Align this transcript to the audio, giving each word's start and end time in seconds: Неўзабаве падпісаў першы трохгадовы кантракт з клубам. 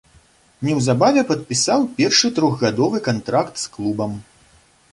Неўзабаве 0.67 1.21
падпісаў 1.31 1.85
першы 1.99 2.27
трохгадовы 2.39 3.03
кантракт 3.09 3.55
з 3.65 3.73
клубам. 3.77 4.19